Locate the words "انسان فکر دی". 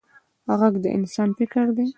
0.97-1.87